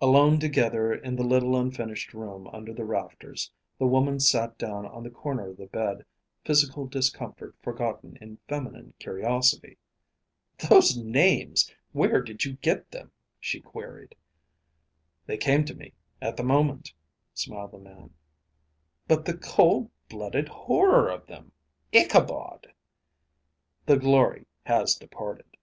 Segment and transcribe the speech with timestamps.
[0.00, 5.04] Alone together in the little unfinished room under the rafters, the woman sat down on
[5.04, 6.04] the corner of the bed,
[6.44, 9.78] physical discomfort forgotten in feminine curiosity.
[10.58, 14.16] "Those names where did you get them?" she queried.
[15.26, 16.92] "They came to me at the moment,"
[17.32, 18.12] smiled the man.
[19.06, 21.52] "But the cold blooded horror of them!...
[21.92, 22.72] Ichabod!"
[23.86, 25.56] "The glory has departed."